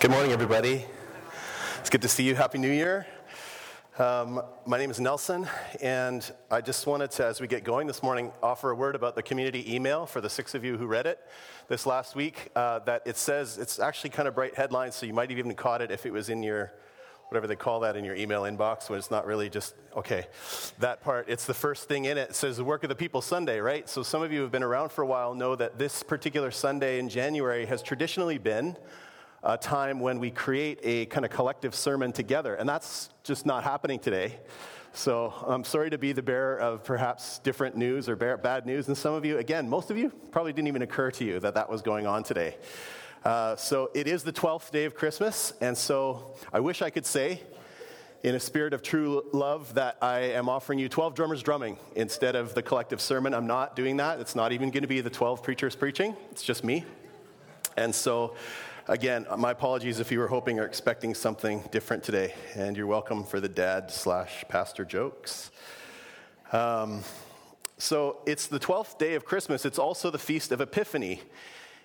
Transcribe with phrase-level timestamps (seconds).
[0.00, 0.86] Good morning, everybody.
[1.78, 2.34] It's good to see you.
[2.34, 3.06] Happy New Year.
[3.98, 5.46] Um, my name is Nelson,
[5.82, 9.14] and I just wanted to, as we get going this morning, offer a word about
[9.14, 11.18] the community email for the six of you who read it
[11.68, 12.48] this last week.
[12.56, 15.54] Uh, that it says it's actually kind of bright headlines, so you might have even
[15.54, 16.72] caught it if it was in your
[17.28, 20.26] whatever they call that in your email inbox when it's not really just okay
[20.80, 22.30] that part it's the first thing in it.
[22.30, 24.50] it says the work of the people sunday right so some of you who have
[24.50, 28.76] been around for a while know that this particular sunday in january has traditionally been
[29.42, 32.54] a time when we create a kind of collective sermon together.
[32.54, 34.38] And that's just not happening today.
[34.92, 38.88] So I'm sorry to be the bearer of perhaps different news or bad news.
[38.88, 41.54] And some of you, again, most of you probably didn't even occur to you that
[41.54, 42.56] that was going on today.
[43.24, 45.52] Uh, so it is the 12th day of Christmas.
[45.60, 47.42] And so I wish I could say,
[48.22, 52.34] in a spirit of true love, that I am offering you 12 drummers drumming instead
[52.34, 53.32] of the collective sermon.
[53.32, 54.20] I'm not doing that.
[54.20, 56.84] It's not even going to be the 12 preachers preaching, it's just me.
[57.76, 58.34] And so
[58.90, 63.22] Again, my apologies if you were hoping or expecting something different today, and you're welcome
[63.22, 65.52] for the dad slash pastor jokes.
[66.50, 67.04] Um,
[67.78, 69.64] so it's the 12th day of Christmas.
[69.64, 71.22] It's also the Feast of Epiphany.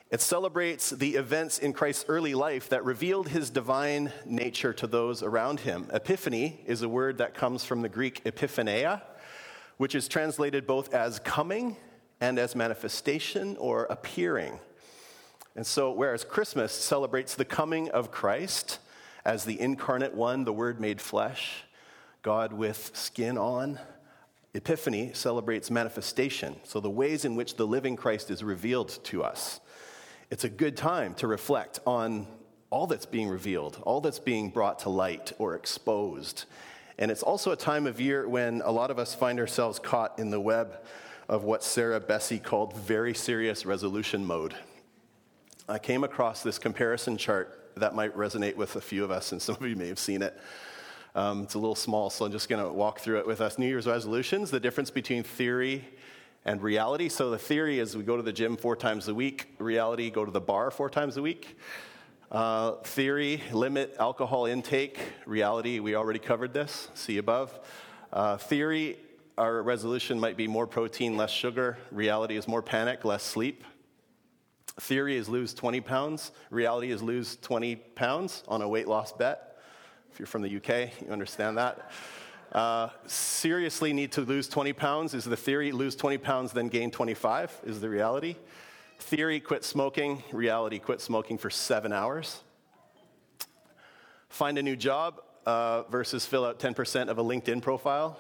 [0.10, 5.22] It celebrates the events in Christ's early life that revealed his divine nature to those
[5.22, 5.88] around him.
[5.94, 9.04] Epiphany is a word that comes from the Greek epiphaneia,
[9.78, 11.78] which is translated both as coming
[12.20, 14.60] and as manifestation or appearing.
[15.56, 18.80] And so, whereas Christmas celebrates the coming of Christ
[19.24, 21.64] as the incarnate one, the Word made flesh,
[22.22, 23.80] God with skin on,
[24.54, 29.60] Epiphany celebrates manifestation, so the ways in which the living Christ is revealed to us.
[30.32, 32.26] It's a good time to reflect on
[32.70, 36.46] all that's being revealed, all that's being brought to light or exposed.
[36.98, 40.20] And it's also a time of year when a lot of us find ourselves caught
[40.20, 40.80] in the web
[41.28, 44.56] of what Sarah Bessey called very serious resolution mode.
[45.68, 49.42] I came across this comparison chart that might resonate with a few of us, and
[49.42, 50.40] some of you may have seen it.
[51.16, 53.58] Um, it's a little small, so I'm just going to walk through it with us.
[53.58, 55.84] New Year's resolutions, the difference between theory
[56.46, 57.10] and reality.
[57.10, 60.24] So, the theory is we go to the gym four times a week, reality, go
[60.24, 61.58] to the bar four times a week.
[62.32, 65.00] Uh, theory, limit alcohol intake.
[65.26, 67.60] Reality, we already covered this, see above.
[68.14, 69.00] Uh, theory,
[69.36, 71.80] our resolution might be more protein, less sugar.
[71.92, 73.64] Reality is more panic, less sleep.
[74.80, 79.58] Theory is lose 20 pounds, reality is lose 20 pounds on a weight loss bet.
[80.12, 81.92] If you're from the UK, you understand that.
[82.52, 85.72] Uh, seriously need to lose 20 pounds is the theory.
[85.72, 88.36] Lose 20 pounds, then gain 25 is the reality.
[89.00, 90.24] Theory, quit smoking.
[90.32, 92.42] Reality, quit smoking for seven hours.
[94.30, 98.20] Find a new job uh, versus fill out 10% of a LinkedIn profile.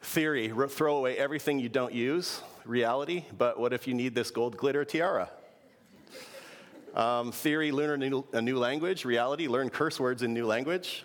[0.00, 4.56] Theory, throw away everything you don't use reality, but what if you need this gold
[4.56, 5.30] glitter tiara?
[6.94, 9.04] Um, theory, learn a new, a new language.
[9.04, 11.04] Reality, learn curse words in new language.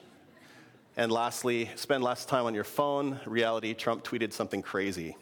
[0.96, 3.20] And lastly, spend less time on your phone.
[3.26, 5.18] Reality, Trump tweeted something crazy.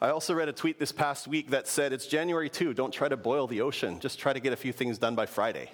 [0.00, 3.08] I also read a tweet this past week that said, It's January 2, don't try
[3.08, 5.70] to boil the ocean, just try to get a few things done by Friday.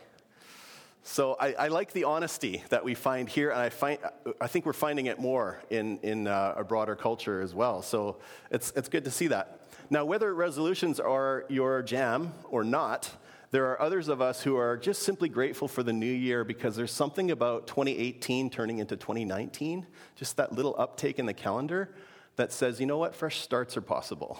[1.10, 3.98] So I, I, like the honesty that we find here, and I, find,
[4.42, 7.80] I think we're finding it more in, in uh, a broader culture as well.
[7.80, 8.18] So
[8.50, 9.62] it's, it's good to see that.
[9.88, 13.10] Now, whether resolutions are your jam or not,
[13.52, 16.76] there are others of us who are just simply grateful for the new year because
[16.76, 21.88] there's something about 2018 turning into 2019, just that little uptake in the calendar
[22.36, 24.38] that says, you know what, fresh starts are possible.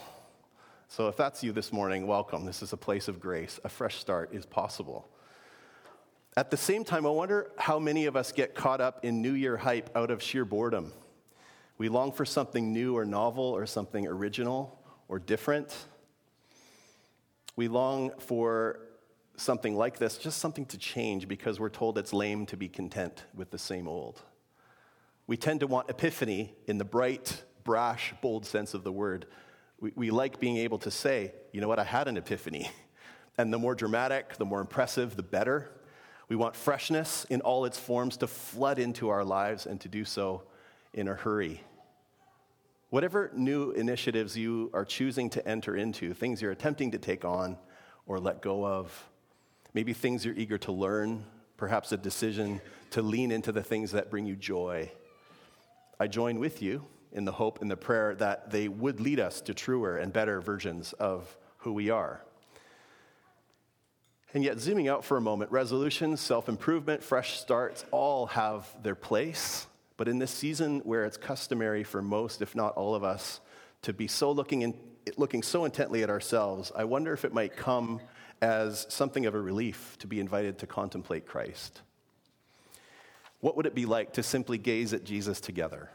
[0.87, 2.45] So if that's you this morning, welcome.
[2.45, 3.59] This is a place of grace.
[3.63, 5.09] A fresh start is possible.
[6.37, 9.33] At the same time, I wonder how many of us get caught up in New
[9.33, 10.93] Year hype out of sheer boredom.
[11.77, 15.75] We long for something new or novel or something original or different.
[17.55, 18.79] We long for
[19.37, 23.23] something like this, just something to change because we're told it's lame to be content
[23.33, 24.21] with the same old.
[25.27, 29.25] We tend to want epiphany in the bright, brash, bold sense of the word.
[29.79, 32.69] We, we like being able to say, you know what, I had an epiphany.
[33.37, 35.71] And the more dramatic, the more impressive, the better.
[36.29, 40.05] We want freshness in all its forms to flood into our lives and to do
[40.05, 40.43] so
[40.93, 41.61] in a hurry.
[42.91, 47.57] Whatever new initiatives you are choosing to enter into, things you're attempting to take on
[48.05, 49.09] or let go of,
[49.73, 51.23] maybe things you're eager to learn,
[51.57, 52.61] perhaps a decision
[52.91, 54.91] to lean into the things that bring you joy.
[55.99, 59.41] I join with you in the hope and the prayer that they would lead us
[59.41, 62.21] to truer and better versions of who we are.
[64.33, 68.95] And yet, zooming out for a moment, resolutions, self improvement, fresh starts all have their
[68.95, 69.65] place.
[69.97, 73.41] But in this season where it's customary for most, if not all of us,
[73.81, 74.73] to be so looking, in,
[75.17, 77.99] looking so intently at ourselves, I wonder if it might come
[78.41, 81.81] as something of a relief to be invited to contemplate Christ.
[83.41, 85.89] What would it be like to simply gaze at Jesus together,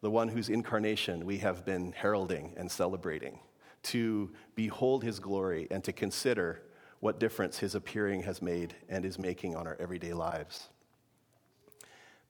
[0.00, 3.38] the one whose incarnation we have been heralding and celebrating,
[3.84, 6.62] to behold his glory and to consider
[7.00, 10.68] what difference his appearing has made and is making on our everyday lives?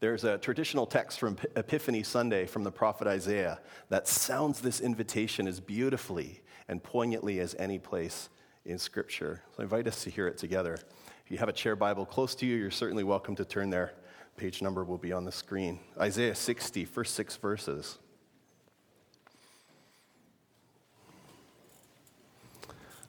[0.01, 5.47] There's a traditional text from Epiphany Sunday from the prophet Isaiah that sounds this invitation
[5.47, 8.31] as beautifully and poignantly as any place
[8.65, 9.43] in Scripture.
[9.55, 10.79] So I invite us to hear it together.
[11.25, 13.93] If you have a chair Bible close to you, you're certainly welcome to turn there.
[14.39, 15.79] Page number will be on the screen.
[16.01, 17.99] Isaiah 60, first six verses.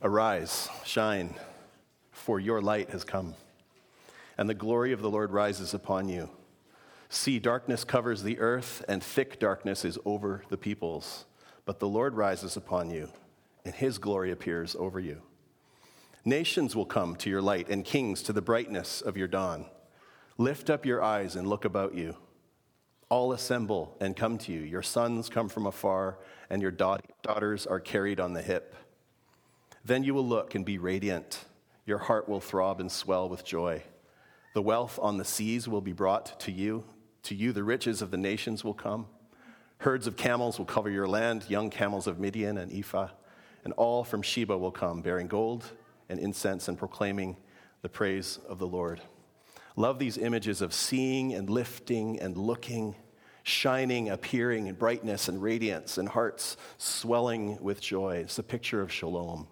[0.01, 1.35] Arise, shine,
[2.21, 3.33] for your light has come,
[4.37, 6.29] and the glory of the Lord rises upon you.
[7.09, 11.25] See, darkness covers the earth, and thick darkness is over the peoples.
[11.65, 13.09] But the Lord rises upon you,
[13.65, 15.21] and his glory appears over you.
[16.23, 19.65] Nations will come to your light, and kings to the brightness of your dawn.
[20.37, 22.15] Lift up your eyes and look about you.
[23.09, 24.61] All assemble and come to you.
[24.61, 26.17] Your sons come from afar,
[26.49, 28.75] and your daughters are carried on the hip.
[29.83, 31.45] Then you will look and be radiant.
[31.85, 33.83] Your heart will throb and swell with joy.
[34.53, 36.83] The wealth on the seas will be brought to you.
[37.23, 39.07] To you, the riches of the nations will come.
[39.79, 43.09] Herds of camels will cover your land, young camels of Midian and Ephah,
[43.63, 45.65] and all from Sheba will come, bearing gold
[46.09, 47.37] and incense and proclaiming
[47.81, 49.01] the praise of the Lord.
[49.75, 52.95] Love these images of seeing and lifting and looking,
[53.43, 58.17] shining, appearing in brightness and radiance, and hearts swelling with joy.
[58.17, 59.47] It's a picture of shalom.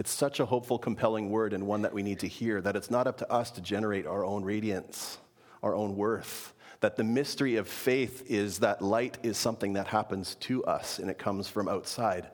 [0.00, 2.90] It's such a hopeful, compelling word, and one that we need to hear that it's
[2.90, 5.18] not up to us to generate our own radiance
[5.62, 6.54] our own worth.
[6.80, 11.10] That the mystery of faith is that light is something that happens to us and
[11.10, 12.28] it comes from outside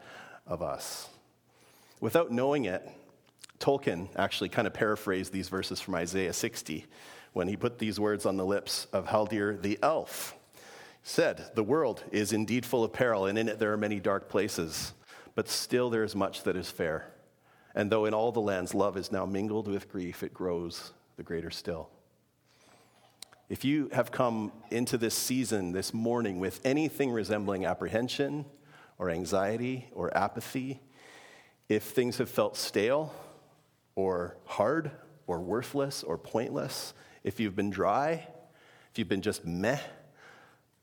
[0.47, 1.09] of us.
[2.01, 2.89] Without knowing it,
[3.59, 6.87] Tolkien actually kind of paraphrased these verses from Isaiah 60
[7.33, 10.37] when he put these words on the lips of Haldir the elf.
[10.55, 10.61] He
[11.03, 14.29] said, The world is indeed full of peril, and in it there are many dark
[14.29, 14.93] places,
[15.35, 17.11] but still there is much that is fair.
[17.77, 21.23] And though in all the lands love is now mingled with grief, it grows the
[21.23, 21.91] greater still.
[23.51, 28.47] If you have come into this season, this morning, with anything resembling apprehension
[28.99, 30.81] or anxiety or apathy,
[31.69, 33.15] if things have felt stale
[33.95, 34.91] or hard
[35.27, 36.95] or worthless or pointless,
[37.25, 38.27] if you've been dry,
[38.91, 39.79] if you've been just meh,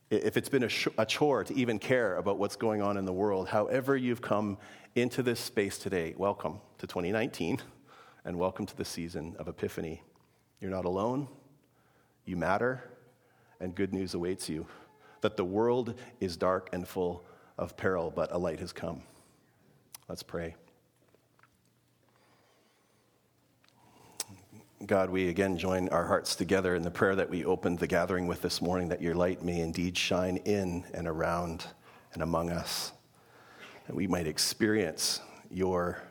[0.09, 3.05] if it's been a, sh- a, chore to even care about what's going on in
[3.05, 4.57] the world, however you've come
[4.95, 7.59] into this space today, welcome to 2019
[8.25, 10.03] and welcome to the season of Epiphany.
[10.59, 11.27] You're not alone.
[12.25, 12.83] You matter,
[13.59, 14.67] and good news awaits you
[15.21, 17.25] that the world is dark and full
[17.57, 19.01] of peril, but a light has come.
[20.07, 20.55] Let's pray.
[24.85, 28.27] God, we again join our hearts together in the prayer that we opened the gathering
[28.27, 31.65] with this morning that your light may indeed shine in and around
[32.13, 32.91] and among us,
[33.87, 35.19] that we might experience
[35.49, 36.01] your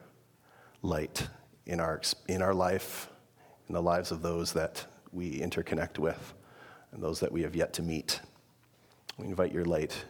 [0.82, 1.28] light
[1.66, 3.08] in our, in our life,
[3.69, 6.34] in the lives of those that we interconnect with
[6.92, 8.20] and those that we have yet to meet.
[9.16, 10.04] We invite your light.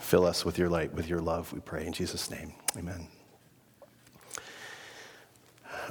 [0.00, 2.54] Fill us with your light, with your love, we pray in Jesus' name.
[2.78, 3.08] Amen.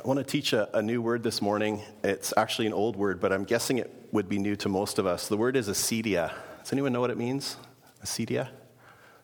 [0.07, 1.81] I want to teach a, a, new word this morning.
[2.01, 5.05] It's actually an old word, but I'm guessing it would be new to most of
[5.05, 5.27] us.
[5.27, 6.31] The word is acedia.
[6.63, 7.57] Does anyone know what it means?
[8.01, 8.47] Acedia?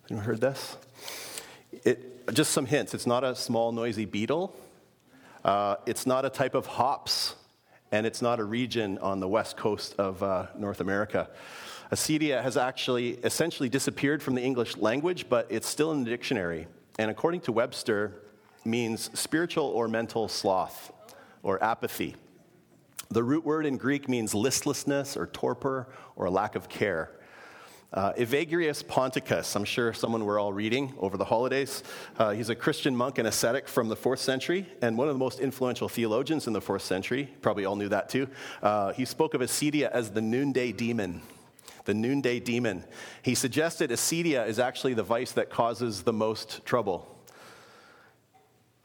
[0.09, 0.75] Anyone heard this?
[1.71, 2.93] It, just some hints.
[2.93, 4.57] It's not a small, noisy beetle.
[5.45, 7.35] Uh, it's not a type of hops,
[7.93, 11.29] and it's not a region on the west coast of uh, North America.
[11.93, 16.67] Acedia has actually essentially disappeared from the English language, but it's still in the dictionary.
[16.99, 18.19] And according to Webster,
[18.65, 20.91] means spiritual or mental sloth
[21.41, 22.15] or apathy.
[23.10, 27.12] The root word in Greek means listlessness or torpor or lack of care.
[27.93, 31.84] Uh, Evagrius Ponticus, I'm sure someone we're all reading over the holidays.
[32.17, 35.20] Uh, he's a Christian monk and ascetic from the fourth century and one of the
[35.20, 37.29] most influential theologians in the fourth century.
[37.41, 38.27] Probably all knew that too.
[38.63, 41.22] Uh, he spoke of acedia as the noonday demon.
[41.86, 42.84] The noonday demon.
[43.22, 47.12] He suggested acedia is actually the vice that causes the most trouble.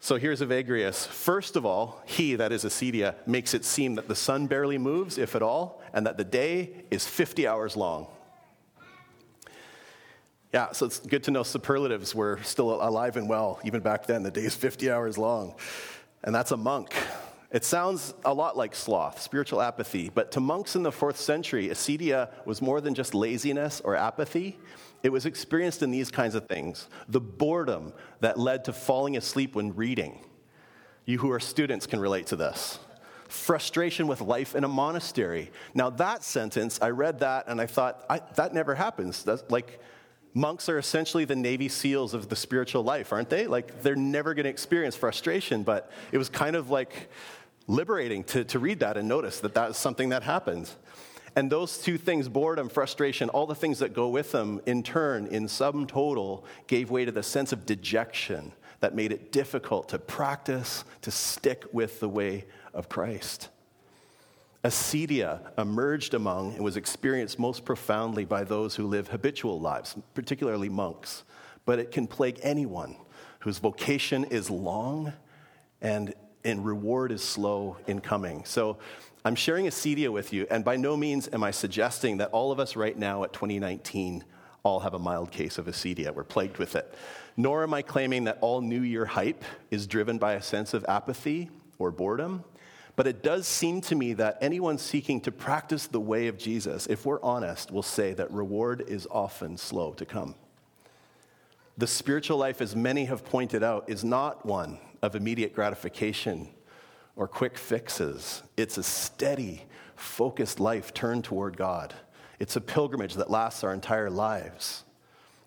[0.01, 1.05] So here's Evagrius.
[1.07, 5.17] First of all, he, that is acedia, makes it seem that the sun barely moves,
[5.17, 8.07] if at all, and that the day is 50 hours long.
[10.53, 14.23] Yeah, so it's good to know superlatives were still alive and well, even back then.
[14.23, 15.53] The day is 50 hours long.
[16.23, 16.93] And that's a monk.
[17.51, 21.69] It sounds a lot like sloth, spiritual apathy, but to monks in the fourth century,
[21.69, 24.59] acedia was more than just laziness or apathy.
[25.01, 29.55] It was experienced in these kinds of things the boredom that led to falling asleep
[29.55, 30.19] when reading.
[31.05, 32.77] You who are students can relate to this.
[33.29, 35.51] Frustration with life in a monastery.
[35.73, 39.23] Now, that sentence, I read that and I thought, I, that never happens.
[39.23, 39.79] That's like,
[40.35, 43.47] monks are essentially the Navy SEALs of the spiritual life, aren't they?
[43.47, 47.09] Like, they're never going to experience frustration, but it was kind of like
[47.69, 50.75] liberating to, to read that and notice that that is something that happens.
[51.35, 55.27] And those two things, boredom, frustration, all the things that go with them, in turn,
[55.27, 59.99] in sum total, gave way to the sense of dejection that made it difficult to
[59.99, 63.49] practice, to stick with the way of Christ.
[64.63, 70.69] Acedia emerged among and was experienced most profoundly by those who live habitual lives, particularly
[70.69, 71.23] monks.
[71.65, 72.95] But it can plague anyone
[73.41, 75.13] whose vocation is long
[75.81, 78.45] and, and reward is slow in coming.
[78.45, 78.77] So
[79.25, 82.51] I'm sharing a acedia with you, and by no means am I suggesting that all
[82.51, 84.23] of us right now at 2019
[84.63, 86.13] all have a mild case of acedia.
[86.13, 86.93] We're plagued with it.
[87.37, 90.85] Nor am I claiming that all New Year hype is driven by a sense of
[90.87, 92.43] apathy or boredom.
[92.95, 96.85] But it does seem to me that anyone seeking to practice the way of Jesus,
[96.87, 100.35] if we're honest, will say that reward is often slow to come.
[101.77, 106.49] The spiritual life, as many have pointed out, is not one of immediate gratification
[107.15, 108.43] or quick fixes.
[108.57, 109.65] It's a steady,
[109.95, 111.93] focused life turned toward God.
[112.39, 114.85] It's a pilgrimage that lasts our entire lives.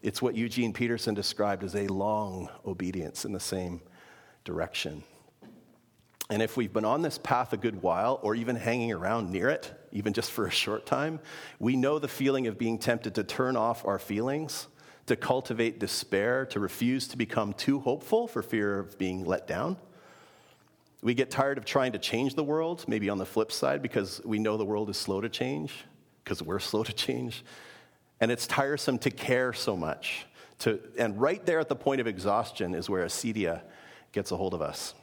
[0.03, 3.81] It's what Eugene Peterson described as a long obedience in the same
[4.45, 5.05] direction.
[6.29, 9.49] And if we've been on this path a good while, or even hanging around near
[9.49, 11.21] it, even just for a short time,
[11.59, 14.67] we know the feeling of being tempted to turn off our feelings,
[15.07, 19.77] to cultivate despair, to refuse to become too hopeful for fear of being let down.
[21.03, 24.21] We get tired of trying to change the world, maybe on the flip side, because
[24.25, 25.73] we know the world is slow to change,
[26.23, 27.45] because we're slow to change.
[28.21, 30.27] And it's tiresome to care so much.
[30.61, 33.63] To, and right there at the point of exhaustion is where acedia
[34.13, 34.95] gets a hold of us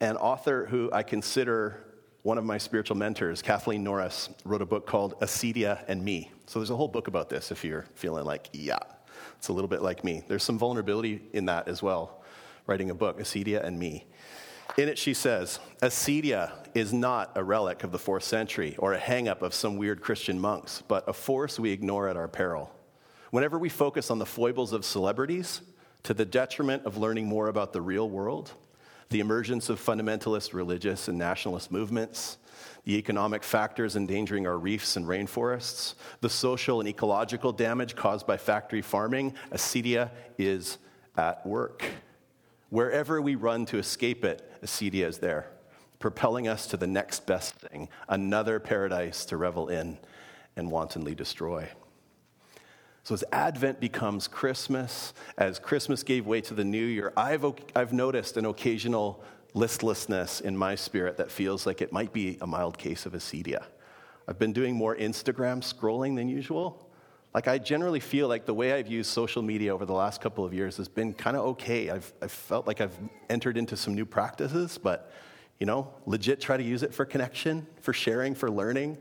[0.00, 1.82] an author who I consider
[2.26, 6.32] one of my spiritual mentors, Kathleen Norris, wrote a book called Acedia and Me.
[6.46, 8.80] So there's a whole book about this if you're feeling like, yeah,
[9.38, 10.24] it's a little bit like me.
[10.26, 12.24] There's some vulnerability in that as well,
[12.66, 14.08] writing a book, Acedia and Me.
[14.76, 18.98] In it, she says, Acedia is not a relic of the fourth century or a
[18.98, 22.72] hangup of some weird Christian monks, but a force we ignore at our peril.
[23.30, 25.60] Whenever we focus on the foibles of celebrities
[26.02, 28.50] to the detriment of learning more about the real world,
[29.08, 32.38] the emergence of fundamentalist religious and nationalist movements,
[32.84, 38.36] the economic factors endangering our reefs and rainforests, the social and ecological damage caused by
[38.36, 40.78] factory farming, acedia is
[41.16, 41.84] at work.
[42.70, 45.48] Wherever we run to escape it, acedia is there,
[45.98, 49.98] propelling us to the next best thing, another paradise to revel in
[50.56, 51.68] and wantonly destroy.
[53.06, 57.44] So, as Advent becomes Christmas, as Christmas gave way to the new year, I've,
[57.76, 59.22] I've noticed an occasional
[59.54, 63.62] listlessness in my spirit that feels like it might be a mild case of acedia.
[64.26, 66.90] I've been doing more Instagram scrolling than usual.
[67.32, 70.44] Like, I generally feel like the way I've used social media over the last couple
[70.44, 71.90] of years has been kind of okay.
[71.90, 72.98] I've, I've felt like I've
[73.30, 75.12] entered into some new practices, but,
[75.60, 78.98] you know, legit try to use it for connection, for sharing, for learning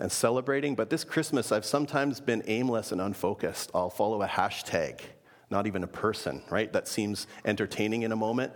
[0.00, 0.74] and celebrating.
[0.74, 3.70] But this Christmas, I've sometimes been aimless and unfocused.
[3.74, 5.00] I'll follow a hashtag,
[5.50, 6.72] not even a person, right?
[6.72, 8.52] That seems entertaining in a moment.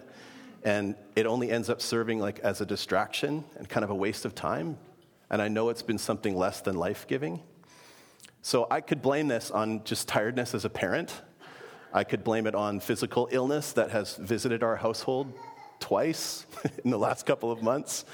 [0.65, 4.25] And it only ends up serving like as a distraction and kind of a waste
[4.25, 4.79] of time.
[5.31, 7.43] And I know it's been something less than life giving.
[8.41, 11.23] So I could blame this on just tiredness as a parent.
[11.93, 15.33] I could blame it on physical illness that has visited our household
[15.81, 16.47] twice
[16.85, 18.07] in the last couple of months.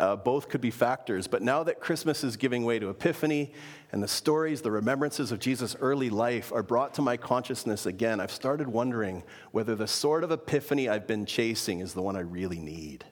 [0.00, 1.26] Uh, both could be factors.
[1.28, 3.52] But now that Christmas is giving way to Epiphany
[3.92, 8.18] and the stories, the remembrances of Jesus' early life are brought to my consciousness again,
[8.18, 9.22] I've started wondering
[9.52, 13.04] whether the sort of epiphany I've been chasing is the one I really need.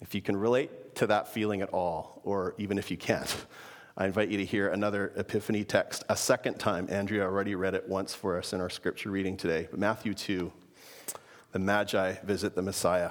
[0.00, 3.34] If you can relate to that feeling at all, or even if you can't,
[3.96, 6.86] I invite you to hear another Epiphany text a second time.
[6.90, 9.68] Andrea already read it once for us in our scripture reading today.
[9.70, 10.50] But Matthew 2,
[11.52, 13.10] the Magi visit the Messiah.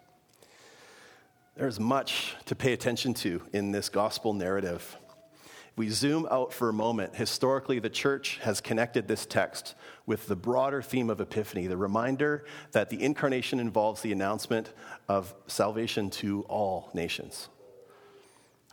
[1.61, 4.97] There's much to pay attention to in this gospel narrative.
[5.43, 9.75] If we zoom out for a moment, historically, the church has connected this text
[10.07, 14.73] with the broader theme of Epiphany, the reminder that the incarnation involves the announcement
[15.07, 17.47] of salvation to all nations.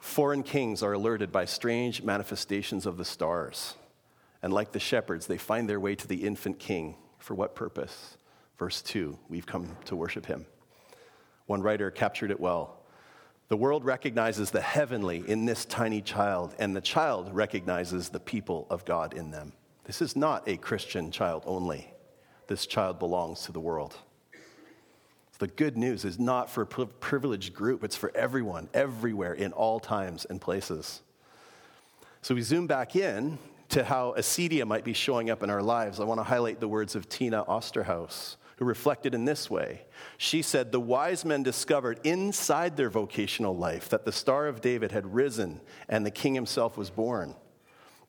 [0.01, 3.75] Foreign kings are alerted by strange manifestations of the stars.
[4.43, 6.95] And like the shepherds, they find their way to the infant king.
[7.19, 8.17] For what purpose?
[8.59, 10.47] Verse 2 We've come to worship him.
[11.45, 12.78] One writer captured it well.
[13.49, 18.67] The world recognizes the heavenly in this tiny child, and the child recognizes the people
[18.69, 19.55] of God in them.
[19.85, 21.91] This is not a Christian child only.
[22.47, 23.97] This child belongs to the world.
[25.39, 29.81] The good news is not for a privileged group, it's for everyone, everywhere, in all
[29.81, 31.01] times and places.
[32.21, 33.39] So we zoom back in
[33.71, 36.01] to how acedia might be showing up in our lives.
[36.01, 39.83] I want to highlight the words of Tina Osterhaus who reflected in this way.
[40.17, 44.91] She said, The wise men discovered inside their vocational life that the Star of David
[44.91, 47.37] had risen and the king himself was born.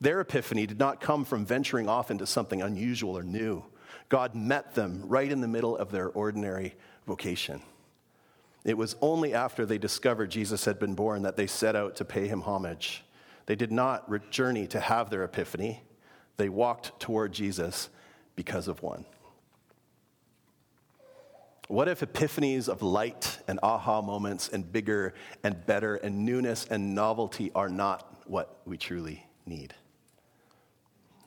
[0.00, 3.64] Their epiphany did not come from venturing off into something unusual or new.
[4.08, 6.74] God met them right in the middle of their ordinary
[7.06, 7.62] vocation.
[8.64, 12.04] It was only after they discovered Jesus had been born that they set out to
[12.04, 13.04] pay him homage.
[13.46, 15.82] They did not journey to have their epiphany,
[16.38, 17.88] they walked toward Jesus
[18.34, 19.04] because of one.
[21.70, 26.96] What if epiphanies of light and aha moments and bigger and better and newness and
[26.96, 29.72] novelty are not what we truly need?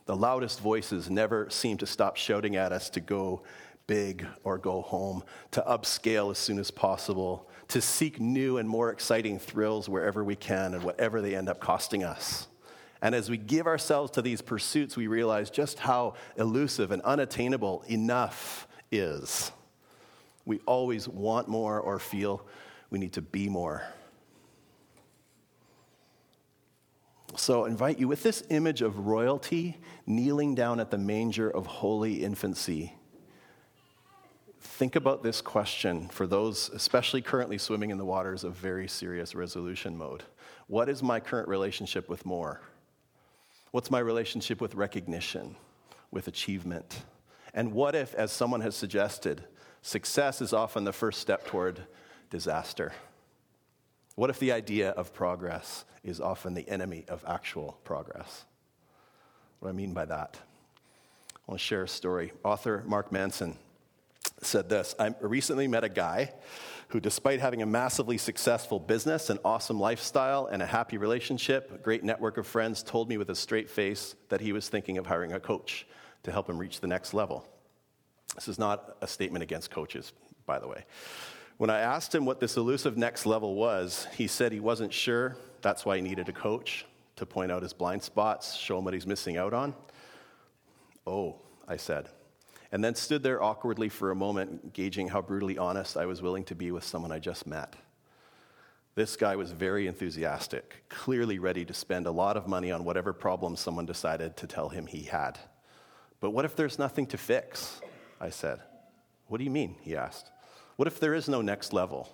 [0.05, 3.43] The loudest voices never seem to stop shouting at us to go
[3.87, 8.91] big or go home, to upscale as soon as possible, to seek new and more
[8.91, 12.47] exciting thrills wherever we can and whatever they end up costing us.
[13.01, 17.85] And as we give ourselves to these pursuits, we realize just how elusive and unattainable
[17.87, 19.53] enough is.
[20.45, 22.45] We always want more or feel
[22.89, 23.83] we need to be more.
[27.35, 31.65] So, I invite you with this image of royalty kneeling down at the manger of
[31.65, 32.93] holy infancy.
[34.61, 39.33] Think about this question for those, especially currently swimming in the waters of very serious
[39.33, 40.23] resolution mode.
[40.67, 42.61] What is my current relationship with more?
[43.71, 45.55] What's my relationship with recognition,
[46.11, 47.03] with achievement?
[47.53, 49.43] And what if, as someone has suggested,
[49.83, 51.81] Success is often the first step toward
[52.29, 52.93] disaster.
[54.15, 58.45] What if the idea of progress is often the enemy of actual progress?
[59.59, 60.39] What do I mean by that?
[61.35, 62.31] I want to share a story.
[62.45, 63.57] Author Mark Manson
[64.41, 66.31] said this I recently met a guy
[66.87, 71.77] who, despite having a massively successful business, an awesome lifestyle, and a happy relationship, a
[71.77, 75.07] great network of friends, told me with a straight face that he was thinking of
[75.07, 75.85] hiring a coach
[76.23, 77.45] to help him reach the next level.
[78.35, 80.13] This is not a statement against coaches,
[80.45, 80.85] by the way.
[81.57, 85.37] When I asked him what this elusive next level was, he said he wasn't sure.
[85.61, 88.93] That's why he needed a coach to point out his blind spots, show him what
[88.93, 89.75] he's missing out on.
[91.05, 91.35] Oh,
[91.67, 92.09] I said.
[92.71, 96.43] And then stood there awkwardly for a moment, gauging how brutally honest I was willing
[96.45, 97.75] to be with someone I just met.
[98.95, 103.13] This guy was very enthusiastic, clearly ready to spend a lot of money on whatever
[103.13, 105.37] problem someone decided to tell him he had.
[106.19, 107.79] But what if there's nothing to fix?
[108.23, 108.61] I said.
[109.27, 109.75] What do you mean?
[109.81, 110.31] He asked.
[110.77, 112.07] What if there is no next level?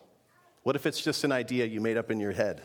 [0.64, 2.64] What if it's just an idea you made up in your head?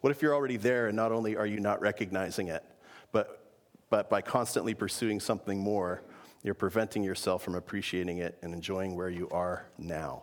[0.00, 2.64] What if you're already there and not only are you not recognizing it,
[3.12, 3.44] but,
[3.90, 6.02] but by constantly pursuing something more,
[6.42, 10.22] you're preventing yourself from appreciating it and enjoying where you are now?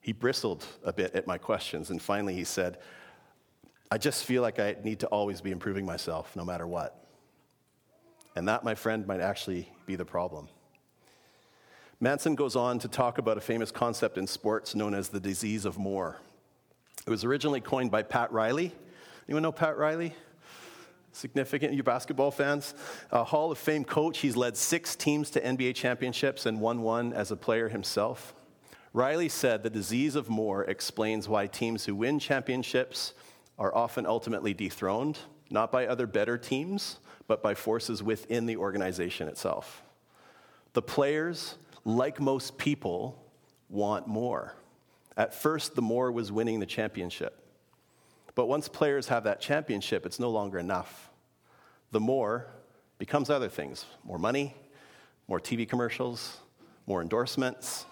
[0.00, 2.78] He bristled a bit at my questions, and finally he said,
[3.88, 7.06] I just feel like I need to always be improving myself, no matter what.
[8.34, 10.48] And that, my friend, might actually be the problem.
[12.02, 15.64] Manson goes on to talk about a famous concept in sports known as the disease
[15.64, 16.16] of more.
[17.06, 18.72] It was originally coined by Pat Riley.
[19.28, 20.12] Anyone know Pat Riley?
[21.12, 22.74] Significant, you basketball fans?
[23.12, 24.18] A Hall of Fame coach.
[24.18, 28.34] He's led six teams to NBA championships and won one as a player himself.
[28.92, 33.14] Riley said the disease of more explains why teams who win championships
[33.60, 39.28] are often ultimately dethroned, not by other better teams, but by forces within the organization
[39.28, 39.84] itself.
[40.72, 43.18] The players, like most people,
[43.68, 44.54] want more.
[45.16, 47.38] At first, the more was winning the championship.
[48.34, 51.10] But once players have that championship, it's no longer enough.
[51.90, 52.46] The more
[52.98, 54.54] becomes other things more money,
[55.28, 56.38] more TV commercials,
[56.86, 57.86] more endorsements,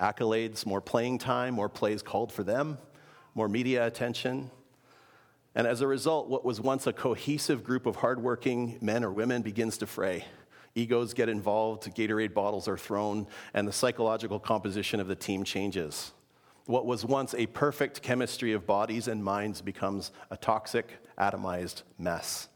[0.00, 2.78] accolades, more playing time, more plays called for them,
[3.34, 4.50] more media attention.
[5.54, 9.42] And as a result, what was once a cohesive group of hardworking men or women
[9.42, 10.24] begins to fray.
[10.74, 16.12] Egos get involved, Gatorade bottles are thrown, and the psychological composition of the team changes.
[16.66, 22.48] What was once a perfect chemistry of bodies and minds becomes a toxic, atomized mess.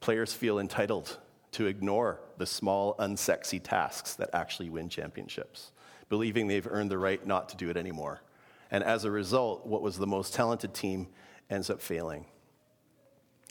[0.00, 1.18] Players feel entitled
[1.52, 5.72] to ignore the small, unsexy tasks that actually win championships,
[6.08, 8.22] believing they've earned the right not to do it anymore.
[8.70, 11.08] And as a result, what was the most talented team
[11.48, 12.26] ends up failing.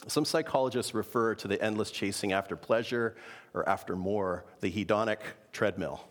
[0.08, 3.16] Some psychologists refer to the endless chasing after pleasure
[3.54, 5.18] or after more, the hedonic
[5.52, 6.08] treadmill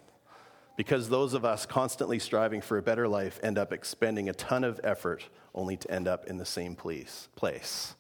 [0.76, 4.64] because those of us constantly striving for a better life end up expending a ton
[4.64, 7.96] of effort only to end up in the same place.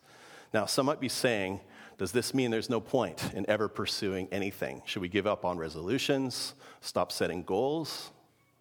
[0.54, 1.62] Now, some might be saying,
[1.98, 4.82] does this mean there's no point in ever pursuing anything?
[4.86, 8.12] Should we give up on resolutions, stop setting goals?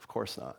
[0.00, 0.58] Of course not.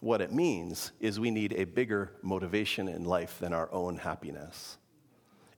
[0.00, 4.76] What it means is we need a bigger motivation in life than our own happiness.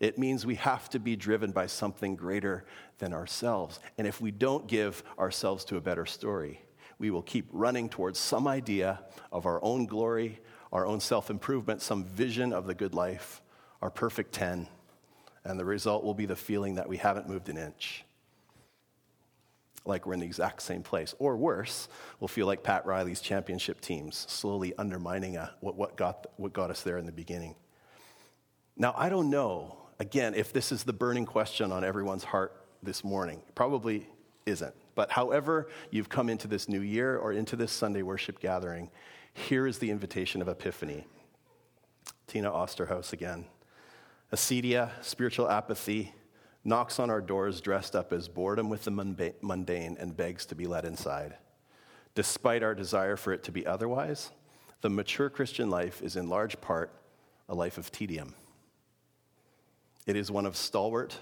[0.03, 2.65] It means we have to be driven by something greater
[2.99, 3.79] than ourselves.
[3.97, 6.61] And if we don't give ourselves to a better story,
[6.99, 10.41] we will keep running towards some idea of our own glory,
[10.73, 13.43] our own self improvement, some vision of the good life,
[13.81, 14.67] our perfect 10,
[15.45, 18.05] and the result will be the feeling that we haven't moved an inch.
[19.85, 21.15] Like we're in the exact same place.
[21.21, 21.89] Or worse,
[22.19, 26.71] we'll feel like Pat Riley's championship teams, slowly undermining a, what, what, got, what got
[26.71, 27.55] us there in the beginning.
[28.77, 33.05] Now, I don't know, again, if this is the burning question on everyone's heart this
[33.05, 33.41] morning.
[33.55, 34.09] Probably
[34.45, 34.75] isn't.
[34.97, 38.91] But however you've come into this new year or into this Sunday worship gathering,
[39.33, 41.07] here is the invitation of Epiphany.
[42.27, 43.45] Tina Osterhaus again.
[44.33, 46.13] Acedia, spiritual apathy,
[46.65, 50.67] knocks on our doors dressed up as boredom with the mundane and begs to be
[50.67, 51.37] let inside.
[52.17, 54.33] Despite our desire for it to be otherwise,
[54.81, 56.93] the mature Christian life is in large part
[57.49, 58.35] a life of tedium.
[60.07, 61.17] It is one of stalwart,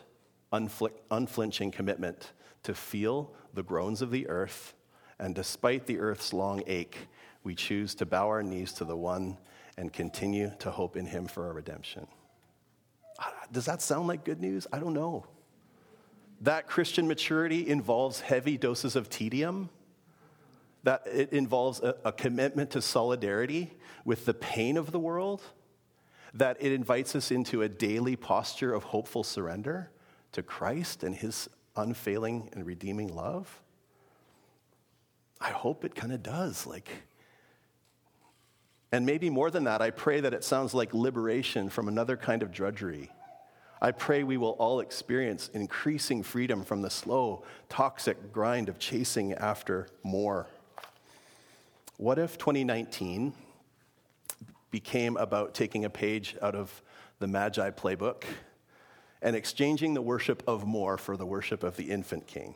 [0.52, 4.74] unflinching commitment to feel the groans of the earth,
[5.18, 6.96] and despite the earth's long ache,
[7.44, 9.38] we choose to bow our knees to the one
[9.76, 12.06] and continue to hope in him for our redemption.
[13.18, 14.66] Ah, does that sound like good news?
[14.72, 15.26] I don't know.
[16.42, 19.68] That Christian maturity involves heavy doses of tedium,
[20.84, 23.72] that it involves a, a commitment to solidarity
[24.04, 25.42] with the pain of the world,
[26.34, 29.90] that it invites us into a daily posture of hopeful surrender
[30.32, 33.60] to Christ and his unfailing and redeeming love?
[35.40, 36.66] I hope it kind of does.
[36.66, 36.88] Like,
[38.92, 42.42] and maybe more than that, I pray that it sounds like liberation from another kind
[42.42, 43.10] of drudgery.
[43.82, 49.32] I pray we will all experience increasing freedom from the slow, toxic grind of chasing
[49.32, 50.46] after more.
[51.96, 53.32] What if 2019
[54.70, 56.82] became about taking a page out of
[57.18, 58.24] the Magi playbook
[59.22, 62.54] and exchanging the worship of more for the worship of the infant king.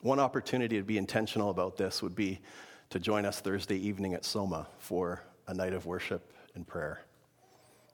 [0.00, 2.40] One opportunity to be intentional about this would be
[2.90, 7.00] to join us Thursday evening at Soma for a night of worship and prayer.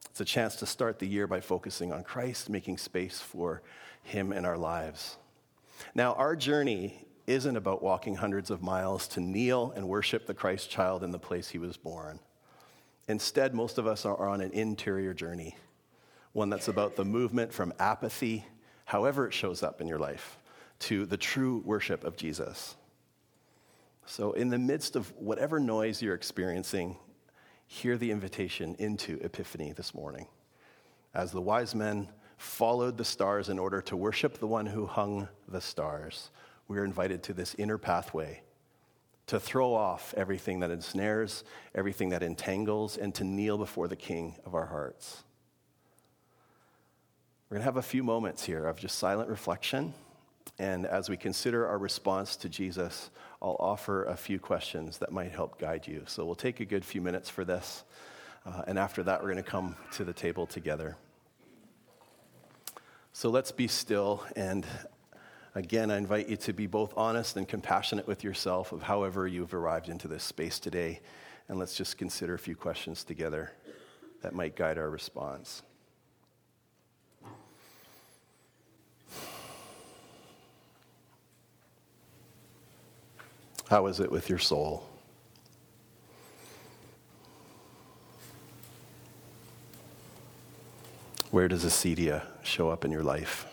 [0.09, 3.63] It's a chance to start the year by focusing on Christ, making space for
[4.03, 5.17] Him in our lives.
[5.95, 10.69] Now, our journey isn't about walking hundreds of miles to kneel and worship the Christ
[10.69, 12.19] child in the place He was born.
[13.07, 15.55] Instead, most of us are on an interior journey
[16.33, 18.45] one that's about the movement from apathy,
[18.85, 20.37] however it shows up in your life,
[20.79, 22.75] to the true worship of Jesus.
[24.05, 26.97] So, in the midst of whatever noise you're experiencing,
[27.67, 30.27] hear the invitation into Epiphany this morning.
[31.13, 35.29] As the wise men followed the stars in order to worship the one who hung
[35.47, 36.31] the stars,
[36.67, 38.41] we're invited to this inner pathway
[39.27, 44.35] to throw off everything that ensnares, everything that entangles, and to kneel before the King
[44.45, 45.23] of our hearts.
[47.49, 49.93] We're going to have a few moments here of just silent reflection.
[50.59, 53.09] And as we consider our response to Jesus,
[53.41, 56.03] I'll offer a few questions that might help guide you.
[56.05, 57.83] So we'll take a good few minutes for this.
[58.45, 60.97] Uh, and after that, we're going to come to the table together.
[63.13, 64.23] So let's be still.
[64.35, 64.65] And
[65.55, 69.53] again, I invite you to be both honest and compassionate with yourself of however you've
[69.53, 71.01] arrived into this space today.
[71.47, 73.51] And let's just consider a few questions together
[74.21, 75.61] that might guide our response.
[83.69, 84.87] How is it with your soul?
[91.31, 93.47] Where does acedia show up in your life?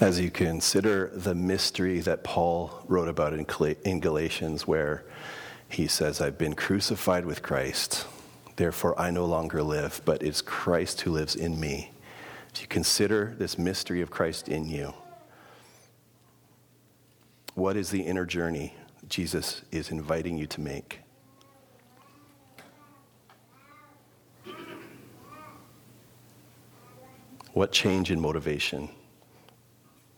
[0.00, 5.04] As you consider the mystery that Paul wrote about in, Galatians, where
[5.68, 8.06] he says, I've been crucified with Christ,
[8.56, 11.90] therefore I no longer live, but it's Christ who lives in me.
[12.54, 14.94] As you consider this mystery of Christ in you,
[17.54, 18.74] what is the inner journey
[19.08, 21.00] Jesus is inviting you to make?
[27.52, 28.90] What change in motivation?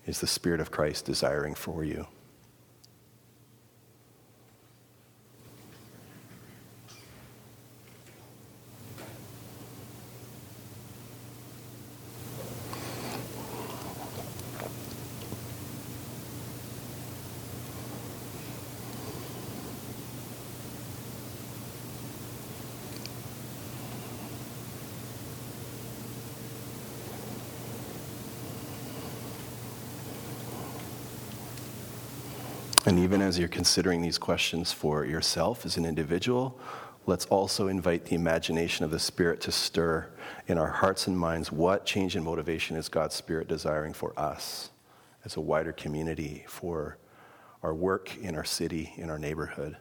[0.07, 2.07] Is the Spirit of Christ desiring for you?
[32.91, 36.59] And even as you're considering these questions for yourself as an individual,
[37.07, 40.09] let's also invite the imagination of the Spirit to stir
[40.49, 44.71] in our hearts and minds what change in motivation is God's Spirit desiring for us
[45.25, 46.99] as a wider community, for
[47.63, 49.77] our work in our city, in our neighborhood.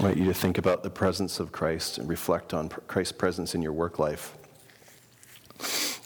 [0.00, 3.54] I want you to think about the presence of Christ and reflect on Christ's presence
[3.54, 4.34] in your work life.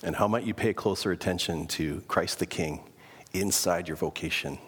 [0.02, 2.80] And how might you pay closer attention to Christ the King
[3.32, 4.58] inside your vocation?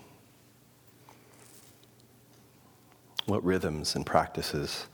[3.24, 4.86] What rhythms and practices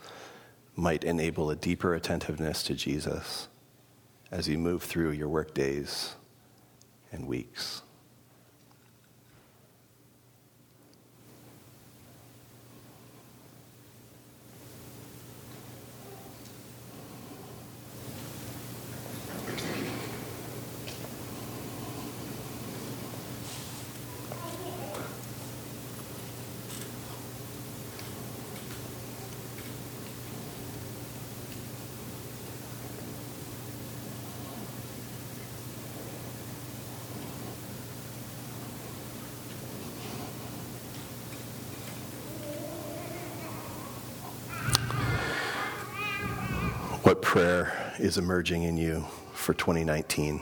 [0.76, 3.48] might enable a deeper attentiveness to Jesus
[4.30, 6.14] as you move through your work days
[7.12, 7.82] and weeks?
[47.12, 50.40] What prayer is emerging in you for 2019.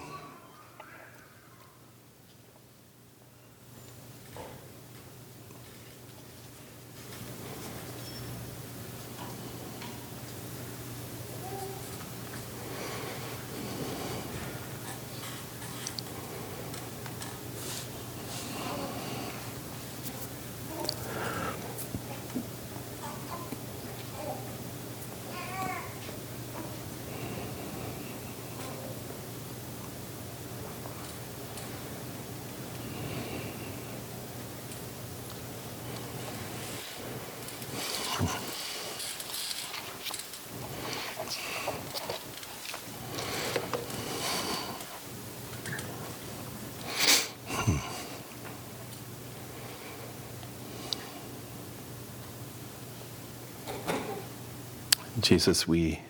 [55.18, 56.01] Jesus, we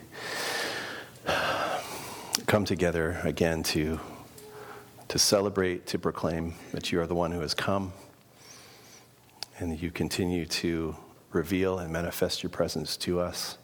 [2.46, 3.98] come together again to,
[5.08, 7.94] to celebrate, to proclaim that you are the one who has come,
[9.58, 10.94] and that you continue to
[11.32, 13.56] reveal and manifest your presence to us.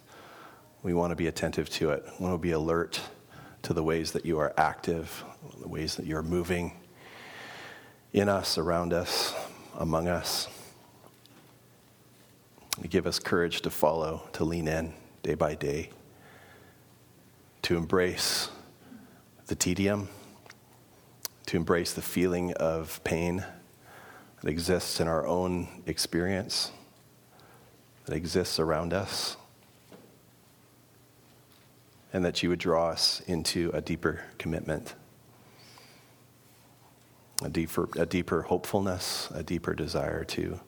[0.83, 2.03] We want to be attentive to it.
[2.19, 2.99] We want to be alert
[3.63, 5.23] to the ways that you are active,
[5.61, 6.73] the ways that you are moving
[8.15, 9.35] in us, around us,
[9.77, 10.49] among us.
[12.89, 14.95] Give us courage to follow, to lean in
[15.27, 15.91] day by day,
[17.61, 18.49] to embrace
[19.49, 20.09] the tedium,
[21.47, 23.45] to embrace the feeling of pain
[24.41, 26.71] that exists in our own experience,
[28.05, 29.37] that exists around us,
[32.13, 34.95] and that you would draw us into a deeper commitment,
[37.43, 40.61] a deeper, a deeper hopefulness, a deeper desire to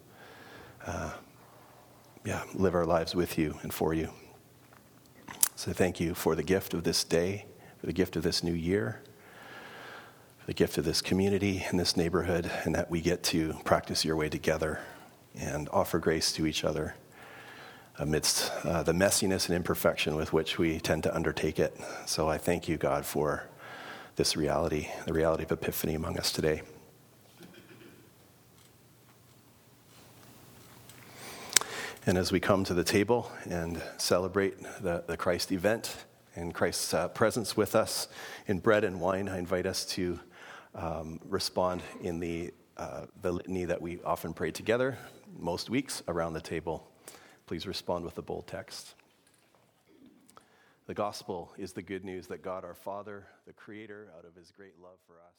[0.84, 1.12] uh,
[2.24, 4.10] yeah, live our lives with you and for you.
[5.58, 7.46] So thank you for the gift of this day,
[7.80, 9.00] for the gift of this new year,
[10.38, 14.04] for the gift of this community and this neighborhood, and that we get to practice
[14.04, 14.78] your way together
[15.34, 16.94] and offer grace to each other
[17.98, 21.76] amidst uh, the messiness and imperfection with which we tend to undertake it.
[22.06, 23.42] So I thank you, God, for
[24.14, 26.62] this reality, the reality of Epiphany among us today.
[32.08, 35.94] And as we come to the table and celebrate the, the Christ event
[36.34, 38.08] and Christ's uh, presence with us
[38.46, 40.18] in bread and wine, I invite us to
[40.74, 44.96] um, respond in the, uh, the litany that we often pray together
[45.38, 46.88] most weeks around the table.
[47.44, 48.94] Please respond with the bold text.
[50.86, 54.50] The gospel is the good news that God our Father, the Creator, out of his
[54.50, 55.36] great love for us,